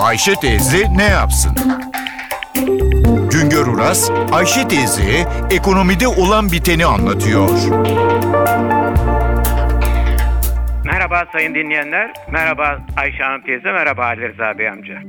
[0.00, 1.52] Ayşe teyze ne yapsın?
[3.32, 7.48] Güngör Uras, Ayşe teyzeye ekonomide olan biteni anlatıyor.
[10.84, 15.02] Merhaba sayın dinleyenler, merhaba Ayşe Hanım teyze, merhaba Ali Rıza Bey amca.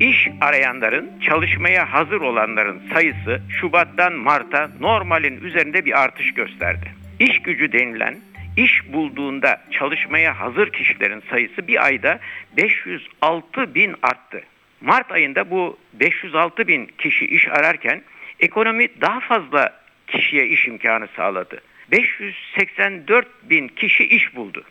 [0.00, 6.92] İş arayanların, çalışmaya hazır olanların sayısı Şubat'tan Mart'a normalin üzerinde bir artış gösterdi.
[7.18, 8.14] İş gücü denilen,
[8.58, 12.20] iş bulduğunda çalışmaya hazır kişilerin sayısı bir ayda
[12.56, 14.42] 506 bin arttı.
[14.80, 18.02] Mart ayında bu 506 bin kişi iş ararken
[18.40, 21.60] ekonomi daha fazla kişiye iş imkanı sağladı.
[21.90, 24.64] 584 bin kişi iş buldu.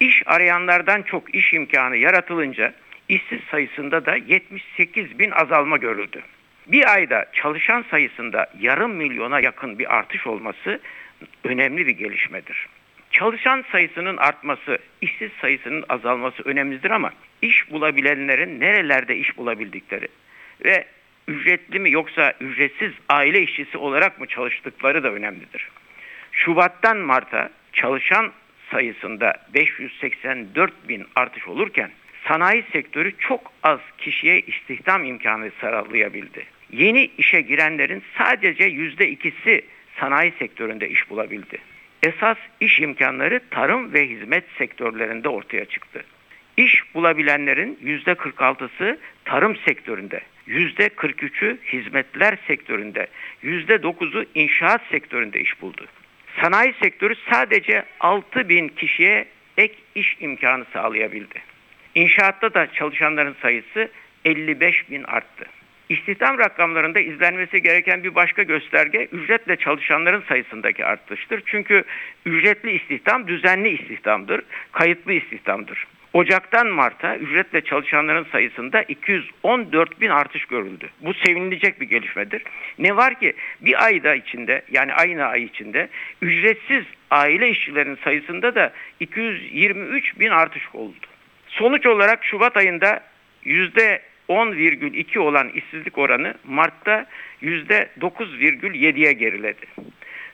[0.00, 2.74] İş arayanlardan çok iş imkanı yaratılınca
[3.08, 6.22] işsiz sayısında da 78 bin azalma görüldü.
[6.66, 10.80] Bir ayda çalışan sayısında yarım milyona yakın bir artış olması
[11.44, 12.68] önemli bir gelişmedir.
[13.18, 20.08] Çalışan sayısının artması, işsiz sayısının azalması önemlidir ama iş bulabilenlerin nerelerde iş bulabildikleri
[20.64, 20.84] ve
[21.28, 25.68] ücretli mi yoksa ücretsiz aile işçisi olarak mı çalıştıkları da önemlidir.
[26.32, 28.32] Şubat'tan Mart'a çalışan
[28.70, 31.90] sayısında 584 bin artış olurken
[32.28, 36.44] sanayi sektörü çok az kişiye istihdam imkanı sağlayabildi.
[36.72, 39.62] Yeni işe girenlerin sadece yüzde ikisi
[40.00, 41.58] sanayi sektöründe iş bulabildi.
[42.02, 46.04] Esas iş imkanları tarım ve hizmet sektörlerinde ortaya çıktı.
[46.56, 53.06] İş bulabilenlerin yüzde 46'sı tarım sektöründe, yüzde 43'ü hizmetler sektöründe,
[53.42, 55.86] yüzde 9'u inşaat sektöründe iş buldu.
[56.40, 61.42] Sanayi sektörü sadece 6 bin kişiye ek iş imkanı sağlayabildi.
[61.94, 63.90] İnşaatta da çalışanların sayısı
[64.24, 65.46] 55 bin arttı.
[65.88, 71.42] İstihdam rakamlarında izlenmesi gereken bir başka gösterge ücretle çalışanların sayısındaki artıştır.
[71.46, 71.84] Çünkü
[72.26, 75.86] ücretli istihdam düzenli istihdamdır, kayıtlı istihdamdır.
[76.12, 80.88] Ocaktan Mart'a ücretle çalışanların sayısında 214 bin artış görüldü.
[81.00, 82.42] Bu sevinilecek bir gelişmedir.
[82.78, 85.88] Ne var ki bir ayda içinde yani aynı ay içinde
[86.22, 91.06] ücretsiz aile işçilerin sayısında da 223 bin artış oldu.
[91.48, 93.00] Sonuç olarak Şubat ayında
[93.44, 97.06] yüzde 10,2 olan işsizlik oranı Mart'ta
[97.42, 99.66] %9,7'ye geriledi.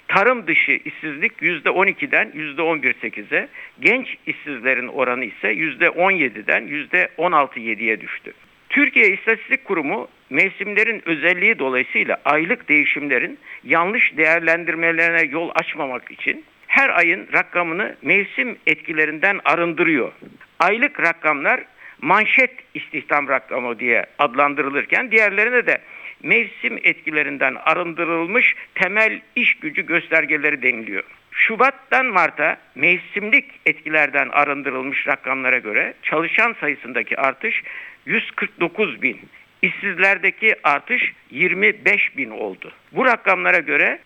[0.09, 3.49] Tarım dışı işsizlik %12'den %11,8'e,
[3.81, 8.33] genç işsizlerin oranı ise %17'den %16,7'ye düştü.
[8.69, 17.29] Türkiye İstatistik Kurumu mevsimlerin özelliği dolayısıyla aylık değişimlerin yanlış değerlendirmelerine yol açmamak için her ayın
[17.33, 20.13] rakamını mevsim etkilerinden arındırıyor.
[20.59, 21.65] Aylık rakamlar
[22.05, 25.79] manşet istihdam rakamı diye adlandırılırken diğerlerine de
[26.23, 31.05] mevsim etkilerinden arındırılmış temel iş gücü göstergeleri deniliyor.
[31.31, 37.63] Şubat'tan Mart'a mevsimlik etkilerden arındırılmış rakamlara göre çalışan sayısındaki artış
[38.07, 39.21] 149 bin,
[39.63, 42.73] işsizlerdeki artış 25 bin oldu.
[42.93, 43.99] Bu rakamlara göre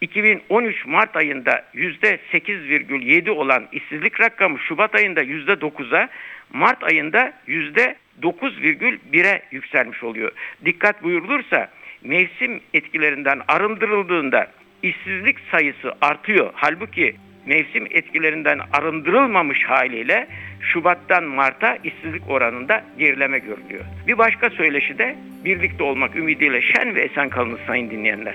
[0.00, 6.08] 2013 Mart ayında %8,7 olan işsizlik rakamı Şubat ayında %9'a,
[6.52, 10.32] Mart ayında %9,1'e yükselmiş oluyor.
[10.64, 11.70] Dikkat buyurulursa
[12.02, 14.50] mevsim etkilerinden arındırıldığında
[14.82, 16.50] işsizlik sayısı artıyor.
[16.54, 20.28] Halbuki mevsim etkilerinden arındırılmamış haliyle
[20.60, 23.84] Şubat'tan Mart'a işsizlik oranında gerileme görülüyor.
[24.06, 28.34] Bir başka söyleşi de birlikte olmak ümidiyle şen ve esen kalınız sayın dinleyenler.